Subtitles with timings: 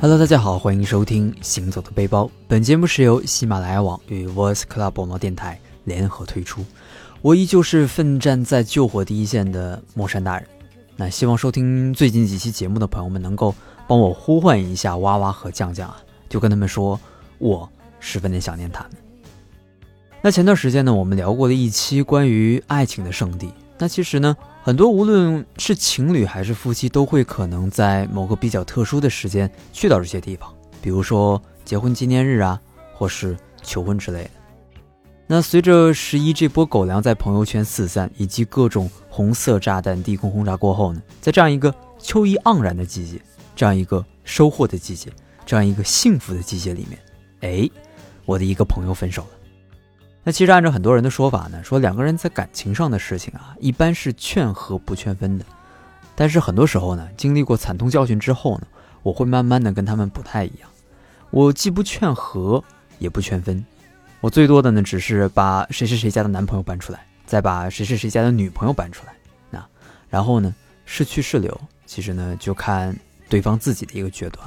[0.00, 2.26] Hello，大家好，欢迎收听《行走的背包》。
[2.46, 6.64] 本节目是由喜马拉雅网与 Voice Club 网络电台联合推出。
[7.20, 10.46] 我依旧是奋战在救火第一线的莫山大人。
[10.94, 13.52] 那希望收听最近几期节目的朋友们能够
[13.88, 15.96] 帮我呼唤一下哇哇和酱酱啊，
[16.28, 16.98] 就跟他们说
[17.38, 17.68] 我
[17.98, 18.92] 十分的想念他们。
[20.22, 23.52] 那前段时间呢，我们聊过了一期关于爱情的圣地。
[23.76, 24.36] 那其实呢。
[24.68, 32.60] 很多无论是情侣还是夫妻，都会可能在某个比较特殊的时间去到这些地方，比如说结婚纪念日啊，
[32.92, 34.30] 或是求婚之类的。
[35.26, 43.18] 那随着十一这波狗粮在朋友圈四散，以及各种红色炸弹低空轰炸过后呢，在这样一个秋意盎然的季节，
[43.56, 45.10] 这样一个收获的季节，
[45.46, 47.00] 这样一个幸福的季节里面，
[47.40, 47.70] 哎，
[48.26, 49.37] 我的一个朋友分手了。
[50.28, 55.44] 那其实按照很多人的说法呢，说两个人在感情上的事情啊，一般是劝和不劝分的。
[56.14, 58.66] 但是很多时候呢，经历过惨痛教训之后呢，
[59.02, 60.68] 我会慢慢的跟他们不太一样。
[61.30, 62.62] 我既不劝和，
[62.98, 63.64] 也不劝分，
[64.20, 69.14] 我最多的呢，只是把谁谁谁家的男朋友搬出来，再把谁谁谁家的女朋友搬出来。
[69.48, 69.66] 那
[70.10, 70.54] 然后呢，
[70.84, 72.94] 是去是留，其实呢，就看
[73.30, 74.46] 对方自己的一个决断。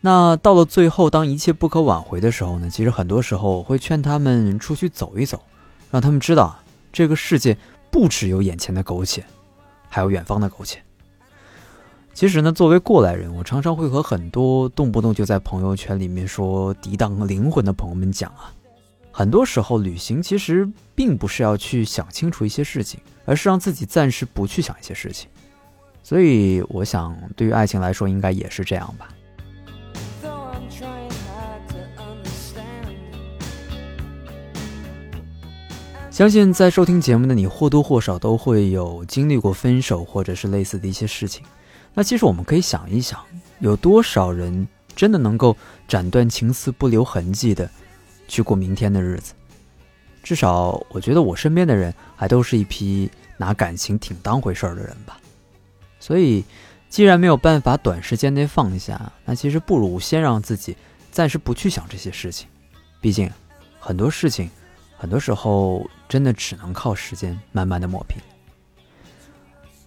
[0.00, 2.70] 那到了最后，当一切不可挽回的时候呢？
[2.70, 5.42] 其实很多时候我会劝他们出去走一走，
[5.90, 6.56] 让他们知道
[6.92, 7.56] 这个世界
[7.90, 9.24] 不只有眼前的苟且，
[9.88, 10.80] 还有远方的苟且。
[12.14, 18.52] 其实呢，作为过来人，我常常会和很多动不动就在朋友圈里面说抵挡灵魂的朋友们讲啊，
[19.10, 25.28] 很多时候旅行其实并不是要去想清楚一些事情，而是让自己暂时不去想一些事情。
[26.02, 29.08] 所以，我想对于爱情来说，应该也是这样吧。
[36.16, 41.44] 相信在收听节目的你或多或少都会有经历过分手或者是类似的一些事情。
[41.92, 43.20] 那其实我们可以想一想，
[43.58, 45.54] 有多少人真的能够
[45.86, 47.70] 斩断情丝不留痕迹的
[48.28, 49.34] 去过明天的日子？
[50.22, 55.20] 至少我觉得我身边的人还都是一批拿感情挺当回事儿的人吧。
[56.00, 56.42] 所以，
[56.88, 60.74] 既然没有办法短时间内放下，那其实不如先让自己
[61.10, 62.48] 暂时不去想这些事情。
[63.02, 63.30] 毕竟，
[63.78, 64.48] 很多事情。
[64.98, 68.18] 很多时候，真的只能靠时间慢慢的磨平，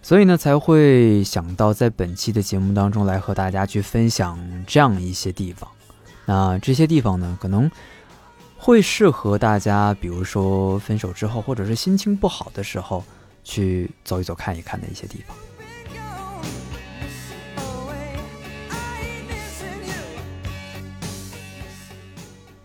[0.00, 5.68] 所以呢，才会想到在本期的节目当中来和大家去分享这样一些地方。
[6.26, 7.68] 那这些地方呢，可能
[8.56, 13.04] 会适合大家，比如说分手之后，或者是心情不好的时候，
[13.42, 15.36] 去走一走、看一看的一些地方。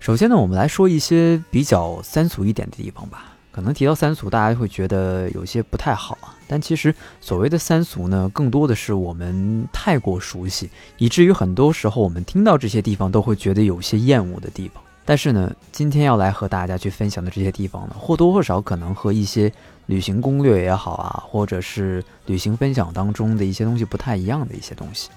[0.05, 3.33] 首先呢，我们来说一些比较三俗一点的地方吧。
[3.51, 6.37] 可能提到三俗，大家会觉得有些不太好啊。
[6.47, 14.83] 但其实所谓的三俗呢，更多的是我们太过熟悉，以至于很多时候我们听到这些地方都会觉得有些厌恶的地方。
[15.05, 19.51] 但是呢，今天要来和大家去分享的这些地方呢，或多或少可能和一些
[19.87, 25.09] 旅行攻略也好啊，或者是旅行分享当中的一些东西不太一样的一些东西。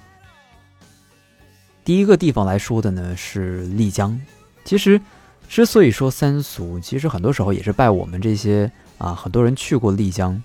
[1.85, 4.19] 第一个地方来说的呢，是丽江。
[4.63, 5.01] 其实，
[5.47, 10.41] 之所以说三俗，其实很多时候也是拜我们这些啊很多人去过丽江，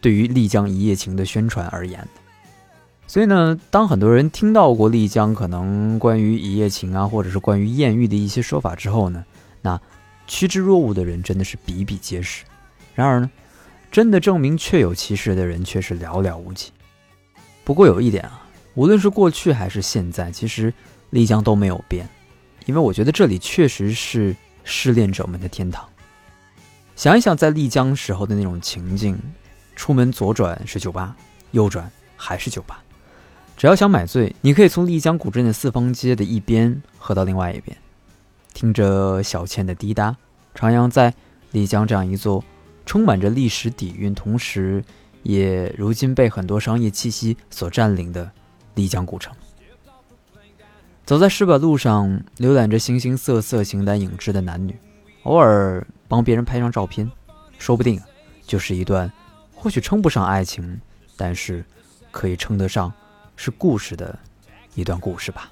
[0.00, 2.06] 对于丽江一夜情的宣传而言。
[3.06, 9.24] 所以呢，当很多人听到过丽江可能关于一夜情啊，或者是关于艳遇的一些说法之后呢，
[9.60, 9.80] 那
[10.26, 12.44] 趋之若鹜的人真的是比比皆是。
[12.94, 13.30] 然而呢，
[13.90, 16.70] 真的证明确有其事的人却是寥寥无几。
[17.64, 20.72] 不过有一点啊，无论是过去还是现在，其实
[21.10, 22.08] 丽江都没有变。
[22.68, 25.88] 因为我觉得这里确实是失恋者们的天堂。
[26.94, 29.18] 想一想在丽江时候的那种情境，
[29.74, 31.16] 出门左转是酒吧，
[31.52, 32.84] 右转还是酒吧。
[33.56, 37.74] 只要想买醉，你可以从丽江古镇的四方街的一边喝到另外一边，
[38.52, 40.14] 听着小倩的滴答，
[40.54, 41.14] 徜徉在
[41.52, 42.44] 丽江这样一座
[42.84, 44.84] 充满着历史底蕴，同时
[45.22, 48.30] 也如今被很多商业气息所占领的
[48.74, 49.34] 丽江古城。
[51.08, 54.78] 走在石板路上，浏览着形形色色、形单影只的男女，
[55.22, 57.10] 偶尔帮别人拍张照片，
[57.56, 57.98] 说不定
[58.46, 59.10] 就是一段
[59.54, 60.78] 或许称不上爱情，
[61.16, 61.64] 但是
[62.10, 62.92] 可以称得上
[63.36, 64.18] 是故事的
[64.74, 65.50] 一段故事吧。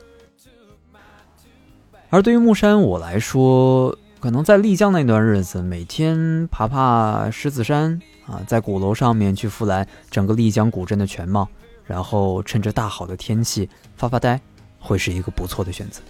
[2.11, 11.49] 而对于木山我来说，可能在丽江那段日子，每天爬爬狮子山啊，在鼓楼上面去俯览整个丽江古镇的全貌，
[11.87, 14.39] 然后趁着大好的天气发发呆。
[14.87, 16.01] 会是一个不错的选择，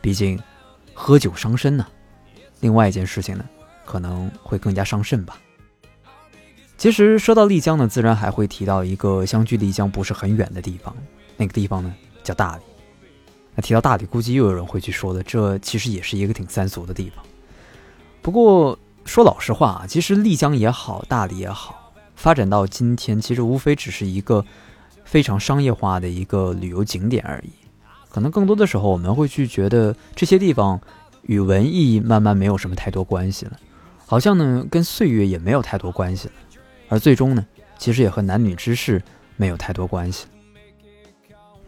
[0.00, 0.38] 毕竟
[0.92, 1.86] 喝酒伤身呢。
[2.60, 3.44] 另外一件事情呢，
[3.84, 5.38] 可能会更加伤肾吧。
[6.76, 10.94] 其实说到丽江呢，自然还会提到一个相距丽江不是很远的地方，
[11.36, 11.94] 那个地方呢
[12.24, 12.62] 叫大理。
[13.54, 17.24] 那提到大理，估计又有人会去说的，这其实也是一个挺三俗的地方。
[18.22, 24.44] 不过说老实话啊，其实丽江也好，大理也好，发展到今天，其实无非只是一个
[25.04, 27.50] 非常商业化的一个旅游景点而已。
[28.08, 30.80] 可能更多的时候，我们会去觉得这些地方
[31.22, 33.52] 与文艺慢慢没有什么太多关系了，
[34.06, 36.34] 好像呢跟岁月也没有太多关系了，
[36.88, 37.46] 而最终呢，
[37.76, 39.02] 其实也和男女之事
[39.36, 40.26] 没有太多关系。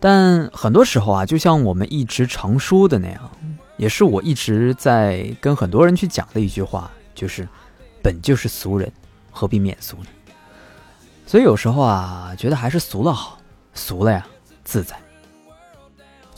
[0.00, 3.30] 但很多时候啊，就像我们一直常说的那样，
[3.76, 7.46] 也是我一直在跟很多人去讲的一句话，就是
[8.02, 8.90] “本就是俗人，
[9.30, 10.06] 何必免俗呢？”
[11.26, 13.38] 所以有时候啊，觉得还是俗了好，
[13.74, 14.26] 俗了呀
[14.64, 14.96] 自在。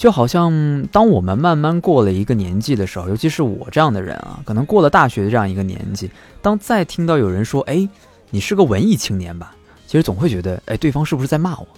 [0.02, 6.10] 就好像当我们慢慢过了一个年纪的时候，尤其是我这样的人啊，可能过了大学的这样一个年纪，
[6.40, 7.88] 当再听到有人说“哎，
[8.28, 9.54] 你是个文艺青年吧”，
[9.86, 11.68] 其实总会觉得“哎，对方是不是在骂我？”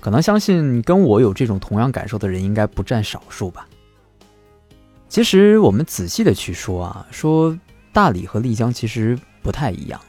[0.00, 3.68] 可能相信跟我有这种同样感受的人应该不占少数吧。
[5.10, 7.54] 其实我们仔细的去说啊，说
[7.92, 10.00] 大理和丽江其实不太一样。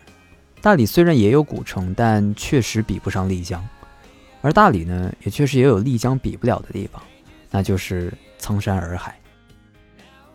[0.62, 3.62] 大理虽然也有古城，但确实比不上丽江，
[4.42, 7.04] 而大理呢，也确实也有丽江比不了的地方，
[7.54, 9.16] 那就是苍山洱海。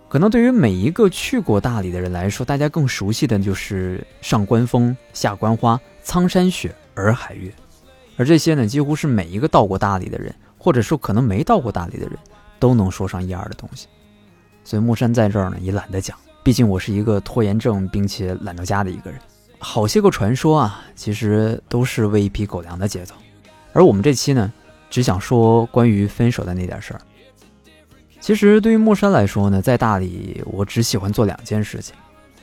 [0.08, 7.52] 可能对于每一个去过大理的人来说，大家更熟悉的就是上官风、下关花、苍山雪、洱海月。
[8.16, 12.16] 而这些呢，几乎是每一个到过大理的人，或者说可能没到过大理的人，
[12.58, 13.88] 都能说上一二的东西。
[14.64, 19.20] 所以木山在这儿呢，也懒得讲，毕竟我是一个拖延症并且懒到家的一个人。
[19.58, 23.14] 好些个传说啊，其实都是喂一批狗粮的节奏。
[23.74, 24.50] 而我们这期呢，
[24.88, 27.00] 只想说关于分手的那点事儿。
[28.28, 31.94] 其实对于木山来说呢，在大理我只喜欢做两件事情。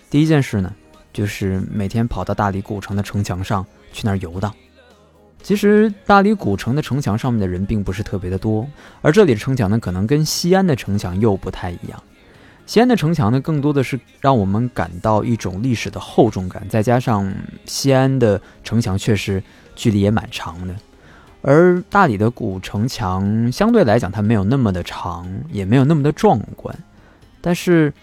[0.10, 0.74] 第一件事呢，
[1.14, 4.52] 就是每天跑到大理古城的城墙上去那儿游荡。
[5.44, 8.68] 其实大理古城的城墙上面的人并不是特别的多，
[9.04, 12.02] 而这里的城墙呢，可能跟西安的城墙又不太一样。
[12.66, 17.32] 西安的城墙呢，更多的是让我们感到一种历史的厚重感，再加上
[17.68, 19.44] 西安的城墙确实
[19.76, 20.76] 距离也蛮长的，
[21.46, 26.76] 而大理的古城墙相对来讲它没有那么的长，也没有那么的壮观，
[27.40, 27.94] 但是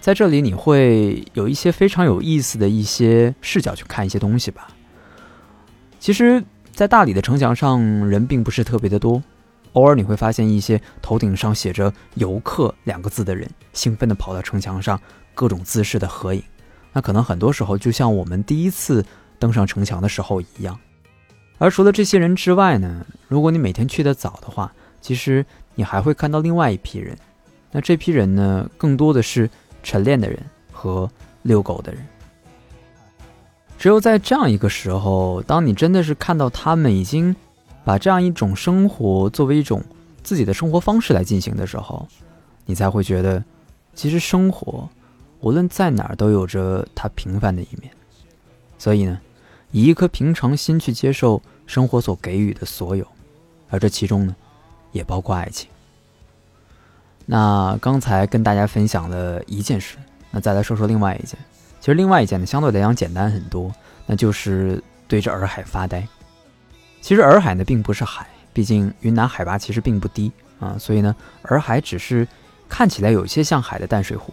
[0.00, 4.68] 在这里你会有一些非常有意思的一些视角去看一些东西吧。
[6.00, 6.42] 其实。
[6.76, 9.22] 在大理的城墙上，人并不是特别的多，
[9.72, 15.00] 偶尔你会发现一些头顶上写着“游客”两个字的人，兴奋地跑到城墙上，
[15.34, 16.42] 各种姿势的合影。
[16.92, 19.02] 那可能很多时候就像我们第一次
[19.38, 20.78] 登上城墙的时候一样。
[21.58, 25.44] 而除了这些人之外呢，如果你每天去的早的话，其实
[25.74, 27.16] 你还会看到另外一批人。
[27.72, 29.48] 那这批人呢，更多的是
[29.82, 30.38] 晨练的人
[30.70, 31.10] 和
[31.42, 32.06] 遛狗的人。
[33.78, 37.34] 只有在这样一个时候，当你真的是看到他们已经
[37.84, 39.82] 把这样一种生活作为一种
[40.22, 42.08] 自己的生活方式来进行的时候，
[42.64, 43.42] 你才会觉得，
[43.94, 44.88] 其实生活
[45.40, 47.92] 无论在哪儿都有着它平凡的一面。
[48.78, 49.20] 所以呢，
[49.76, 53.06] 以一颗平常心去接受生活所给予的所有，
[53.68, 54.34] 而这其中呢，
[54.90, 55.68] 也包括爱情。
[57.26, 59.98] 那刚才跟大家分享了一件事，
[60.30, 61.38] 那再来说说另外一件。
[61.78, 63.70] 其实另外一件呢，相对来讲简单很多，
[64.06, 66.08] 那就是对着洱海发呆。
[67.02, 72.26] 其实洱海呢并不是海，毕竟云南海拔其实并不低啊，所以呢洱海只是
[72.66, 74.32] 看起来有些像海的淡水湖。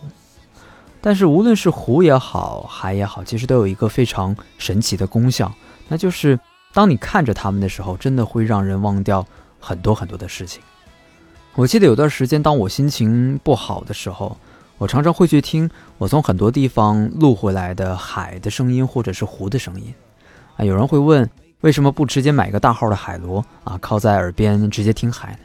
[1.04, 5.54] 但是无论是湖也好，海也好，其实都有一个非常神奇的功效，
[5.90, 6.40] 那就是
[6.74, 9.28] 当你看着它们的时候，真的会让人忘掉
[9.60, 10.64] 很多很多的事情。
[11.56, 14.38] 我记得有段时间，当我心情不好的时候。
[14.80, 19.94] 我常常会去听我从很多地方录回来的海的声音，或者是湖的声音。
[20.58, 21.30] 啊，有人会问，
[21.62, 25.38] 为什么不直接买个大号的海螺啊，靠在耳边直接听海呢？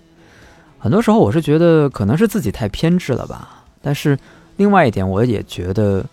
[0.79, 3.65] 很多时候我是觉得可能是自己太偏执了吧。
[3.81, 4.19] 但是
[4.59, 6.05] 另外一点，我也觉得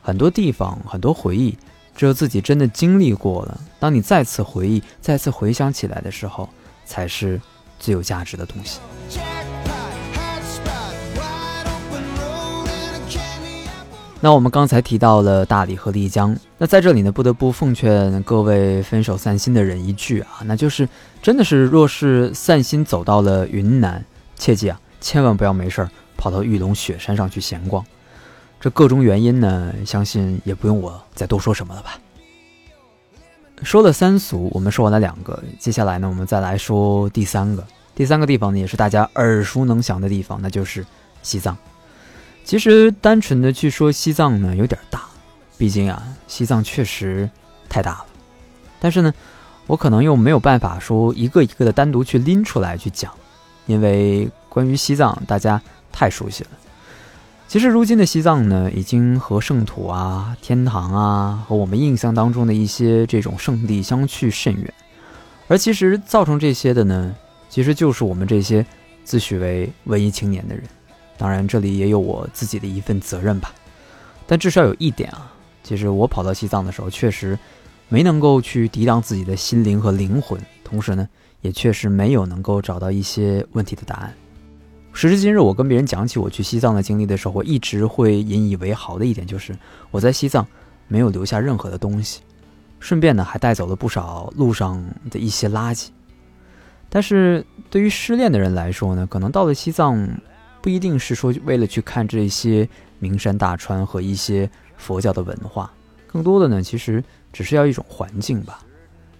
[0.00, 1.58] 很多地方、很多回忆，
[1.96, 6.48] 只有自己真的经历过了，当你再次回忆、再次回想起来的时候，
[6.84, 7.40] 才是
[7.80, 8.78] 最有价值的东西。
[14.20, 20.88] 那我们刚才提到了大理和丽江，那在这里呢，不得不奉劝各位分手散心的人一句啊，那就是
[21.20, 24.04] 真的是，若是散心走到了云南，
[24.36, 25.90] 切记啊，千万不要没事儿
[26.22, 27.84] 跑到玉龙雪山上去闲逛。
[28.60, 31.98] 这各种原因呢，相信也不用我再多说什么了吧。
[33.64, 37.66] 说了三俗，我们说完了两个，接下来呢，我们再来说第三个。
[37.96, 40.86] 第三个地方呢，也是大家耳熟能详的地方，那就是
[41.24, 41.58] 西藏。
[42.44, 45.02] 其实单纯的去说西藏呢，有点大，
[45.58, 47.28] 毕竟啊，西藏确实
[47.68, 48.06] 太大了。
[48.78, 49.12] 但是呢，
[49.66, 53.12] 我可能又没有办法说一个一个的单独去拎出来去讲，
[53.66, 55.60] 因为关于西藏，大家
[55.92, 56.50] 太熟悉了。
[57.46, 64.72] 其实如今的西藏呢，已经和圣土啊、天堂啊，和我们印象当中的一些这种圣地相去甚远。
[65.48, 67.14] 而其实造成这些的呢，
[67.50, 68.64] 其实就是我们这些
[69.04, 70.64] 自诩为文艺青年的人。
[71.18, 73.52] 当然，这里也有我自己的一份责任吧。
[74.26, 75.30] 但至少有一点啊，
[75.62, 77.38] 其实我跑到西藏的时候，确实
[77.90, 81.06] 没能够去抵挡自己的心灵和灵魂，同时呢，
[81.42, 84.14] 也确实没有能够找到一些问题的答案。
[84.94, 89.56] 时至今日，我跟别人讲起我去西藏的经历的时候，我一直会引以为豪的一点就是，
[89.90, 90.46] 我在西藏
[90.86, 92.20] 没有留下任何的东西，
[92.78, 95.88] 顺便呢还带走了不少路上的一些垃圾。
[96.90, 100.06] 但是对于失恋的人来说呢，可能到了西藏，
[100.60, 102.68] 不一定是说为了去看这些
[102.98, 105.72] 名山大川和一些佛教的文化，
[106.06, 108.60] 更多的呢，其实只是要一种环境吧。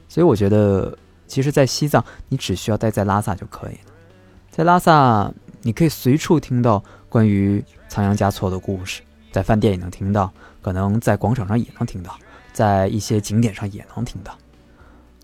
[0.06, 3.92] 所以我觉得，其实，在西藏，你只需要待在拉萨就可以了，
[4.50, 5.32] 在拉萨。
[5.62, 9.00] 你可以随处听到关于仓央嘉措的故事，
[9.30, 12.18] 在饭店也能听到，可能在广场上也能听到，
[12.52, 14.36] 在一些景点上也能听到。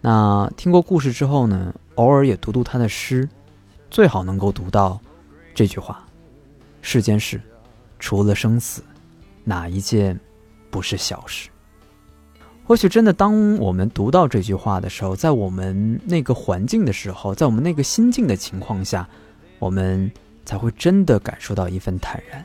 [0.01, 3.29] 那听过故事之后呢，偶尔也读读他的诗，
[3.91, 5.01] 最好能够读到
[5.55, 6.07] 这句话
[6.83, 7.41] ：“世间事，
[7.99, 8.81] 除了生死，
[9.43, 10.19] 哪一件
[10.71, 11.51] 不是小事？”
[12.65, 19.09] 或许真的，当我们读到这句话的时候，在我们那个环境的时候，在我们那个心境的情况下，
[19.59, 20.09] 我们。
[20.49, 22.43] 才会真的感受到一份坦然。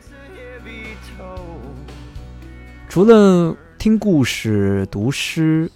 [2.90, 5.72] 除了听故事、读诗，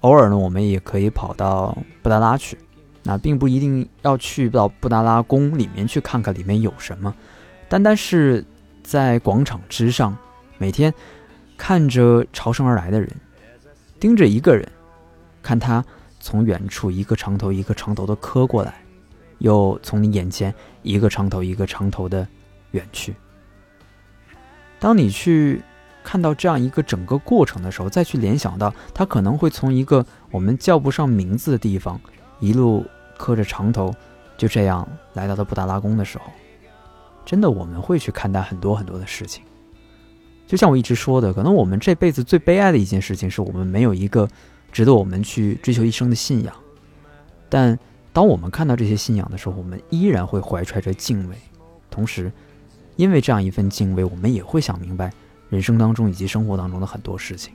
[0.00, 2.58] 偶尔呢，我们也可以跑到布达拉去。
[3.04, 7.14] 那并不一定要去到布达拉宫里面去看看里面有什么，
[7.68, 8.44] 单单是
[8.82, 10.18] 在广场之上，
[10.58, 10.92] 每天
[11.56, 13.08] 看着朝圣而来的人，
[14.00, 14.68] 盯着一个人，
[15.40, 15.82] 看他
[16.18, 18.82] 从远处一个长头一个长头的磕过来。
[19.38, 22.26] 又从你眼前一个长头一个长头的
[22.72, 23.14] 远去。
[24.78, 25.60] 当你去
[26.04, 32.00] 看到这样一个整个过程的时候，再去联想到他可能会从一个我们叫不上名字的地方，
[32.40, 32.84] 一路
[33.16, 33.94] 磕着长头，
[34.36, 36.24] 就这样来到了布达拉宫的时候，
[37.24, 39.42] 真的我们会去看待很多很多的事情。
[40.46, 44.28] 就像我一直说的，可能我们这辈子最悲哀的一件事情，是我们没有一个
[44.72, 46.54] 值得我们去追求一生的信仰，
[47.48, 47.78] 但。
[48.18, 51.36] 当我们看到这些信仰的时候，我们依然会怀揣着敬畏，
[51.88, 52.32] 同时，
[52.96, 55.12] 因为这样一份敬畏，我们也会想明白
[55.48, 57.54] 人生当中以及生活当中的很多事情。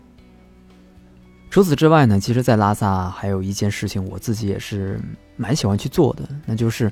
[1.49, 4.97] 除此之外呢，其实，在拉萨还有一件事情，我自己也是
[5.35, 6.89] 蛮喜欢去做的，那就是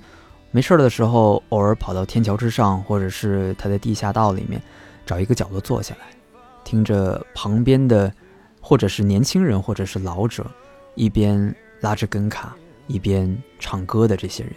[0.52, 4.62] 没事儿的时候，偶尔跑到天桥之上，或者是它的地下道里面，
[5.06, 6.08] 找一个角落坐下来，
[6.66, 8.14] 听着旁边的，
[8.60, 10.46] 或者是年轻人，或者是老者，
[10.96, 12.54] 一边拉着根卡。
[12.88, 14.54] 一边唱歌的这些人，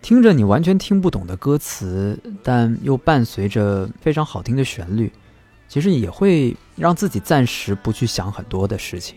[0.00, 5.12] 听着你完全听不懂的歌词，但又伴随着非常好听的旋律，
[5.68, 9.16] 其实也会让自己暂时不去想很多的事情。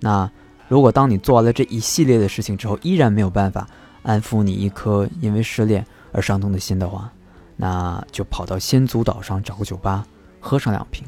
[0.00, 0.30] 那
[0.68, 3.66] 如果当你做完了这一系列的事情之后，依然没有办法
[4.02, 7.10] 安抚你一颗因为失恋而伤痛的心的话，
[7.56, 10.06] 那就跑到仙足岛上找个酒吧
[10.40, 11.06] 喝上两瓶，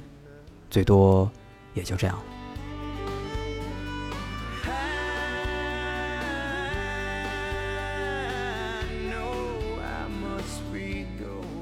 [0.71, 1.31] 最多
[1.75, 2.19] 也就这样。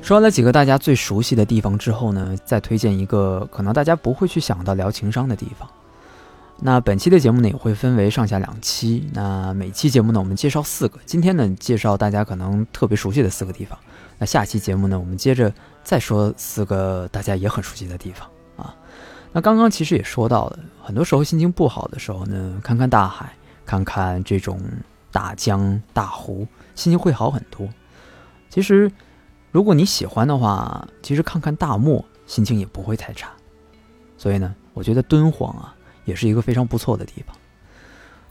[0.09, 5.69] 说完了几个大家最熟悉的地方之后呢，再推荐一个可能大家不会去想到聊情商的地方。
[6.61, 9.07] 那本期的节目呢也会分为上下两期。
[9.13, 13.79] 那每期节目呢我们介绍四个，今天呢介绍大家可能特别熟悉的四个地方。
[14.17, 15.53] 那下期节目呢我们接着
[15.85, 18.75] 再说四个大家也很熟悉的地方啊。
[19.31, 23.31] 那刚刚其实也说到了，很多时候心情不好的时候呢，看看大海，
[23.67, 24.59] 看看这种
[25.13, 27.69] 大江大湖，心情会好很多。
[28.49, 28.91] 其实。
[29.51, 33.31] 如果你喜欢的话，其实看看大漠，心情也不会太差。
[34.17, 35.75] 所以呢，我觉得敦煌啊，
[36.05, 37.35] 也是一个非常不错的地方。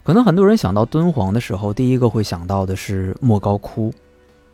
[0.04, 3.92] 可能很多人想到敦煌的时候，第一个会想到的是莫高窟，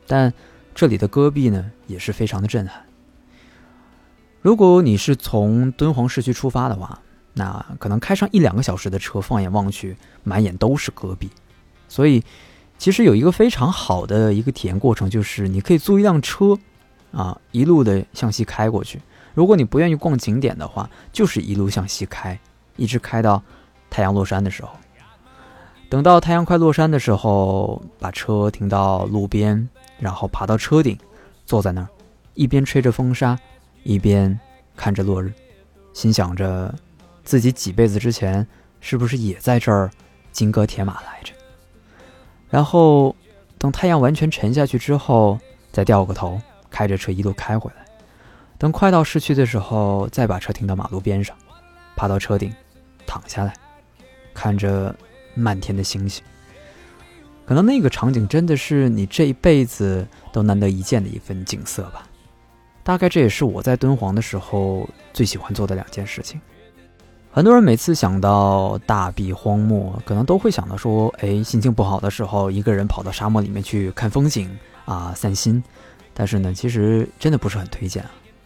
[0.07, 0.33] 但
[0.75, 2.83] 这里的戈壁呢，也是非常的震撼。
[4.41, 6.99] 如果你是从敦煌市区出发的话，
[7.35, 11.29] 那可能开上一两个小时的车，放眼望去，满眼都是戈壁，
[11.89, 12.25] 所以。
[12.85, 16.55] 其实有一个非常好的一个体验过程，就是你可以租一辆车，
[17.13, 19.01] 啊，一路的向西开过去。
[19.33, 22.39] 如果你不愿意逛景点的话，就是一路向西开，
[22.77, 23.43] 一直开到
[23.89, 24.69] 太阳落山的时候。
[25.89, 29.67] 等到太阳快落山的时候，把车停到路边，
[29.99, 30.99] 然后爬到车顶，
[31.47, 31.89] 坐在那儿，
[32.35, 33.39] 一边吹着风沙，
[33.83, 34.39] 一边
[34.77, 35.33] 看着落日，
[35.95, 36.75] 心想着
[37.25, 38.47] 自己几辈子之前
[38.83, 39.91] 是不是也在这儿
[40.33, 41.33] 金戈铁马来着。
[42.55, 43.13] 然后，
[43.59, 45.37] 等太阳完全沉下去之后，
[45.73, 47.85] 再掉个头，开着车一路开回来。
[48.59, 51.37] 等快到市区的时候，再把车停到马路边上，
[51.97, 52.55] 爬到车顶，
[53.09, 53.53] 躺下来，
[54.33, 54.95] 看着
[55.35, 56.23] 漫天的星星。
[57.45, 62.09] 可能那个场景真的是你这一辈子都难得一见的一份景色吧。
[62.85, 66.41] 大概这也是我在敦煌的时候最喜欢做的两件事情。
[67.35, 74.49] 很多人每次想到大地荒漠，可能都会想到说：“哎，心情不好的时候，一个人跑到沙漠里面去看风景
[74.85, 75.61] 啊，散心。”
[76.15, 78.05] 但是呢，其实真的不是很推荐，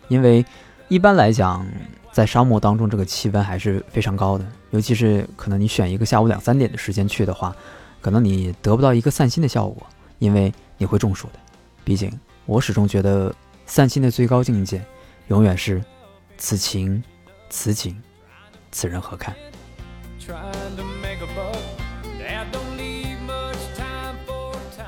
[0.09, 0.43] 因为
[0.89, 1.67] 一般来讲，
[2.13, 7.55] 在沙漠当中，这个气温还是非常高的，尤其是可能你选一个下午两三点的时间去的话，
[8.01, 9.87] 可能你得不到一个散心的效果，
[10.19, 11.39] 因为你会中暑的。
[11.85, 12.11] 毕竟，
[12.47, 13.31] 我始终觉得
[13.67, 14.83] 散心的最高境界，
[15.27, 15.85] 永远是
[16.39, 17.05] 此情
[17.51, 17.95] 此景。
[18.71, 19.35] 此人何堪？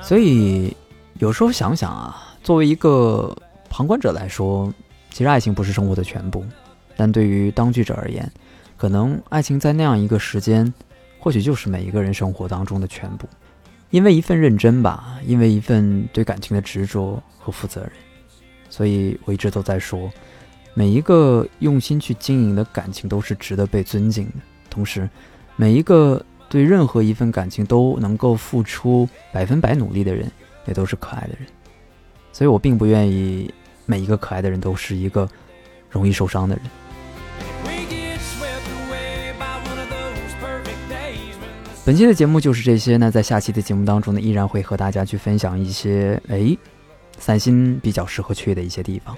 [0.03, 0.77] 所以
[1.15, 3.35] 有时候想想啊，作为一个
[3.69, 4.73] 旁观者来说，
[5.11, 6.45] 其实爱情不是生活的全部，
[6.97, 8.31] 但对于当局者而言，
[8.77, 10.73] 可能爱情在那样一个时间，
[11.19, 13.29] 或许就是每一个人生活当中的全部。
[13.91, 17.93] 因为一份认真吧，因为一份对感情的执着和负责任，
[18.69, 20.11] 所以我一直都在说。
[20.73, 24.33] 每一个用心去经营的感情都是值得被尊敬的，
[24.71, 25.11] 同时，
[25.57, 30.31] 每一个对任何一份感情都能够付出百分百努力的人，
[30.67, 31.49] 也都是可爱的人。
[32.33, 33.53] 所以我并不愿意
[33.85, 35.29] 每一个可爱的人都是一个
[35.91, 36.65] 容易受伤的人。
[41.85, 42.97] 本期的节目就是这些。
[42.97, 46.57] 那在下期的节目当中呢，依然会和大家去分享一些哎，
[47.19, 49.17] 散心比较适合去的一些地方。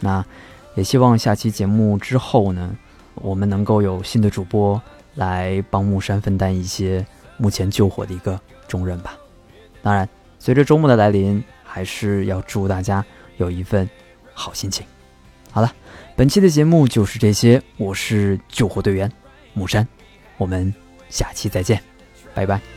[0.00, 0.24] 那。
[0.74, 2.74] 也希望下期节目之后呢，
[3.14, 4.80] 我们能够有新的主播
[5.14, 7.04] 来帮木山分担一些
[7.36, 9.16] 目前救火的一个重任吧。
[9.82, 10.08] 当然，
[10.38, 13.04] 随着周末的来临，还是要祝大家
[13.36, 13.88] 有一份
[14.32, 14.84] 好心情。
[15.50, 15.72] 好了，
[16.16, 19.10] 本期的节目就是这些，我是救火队员
[19.52, 19.86] 木山，
[20.36, 20.74] 我们
[21.08, 21.80] 下期再见，
[22.34, 22.73] 拜拜。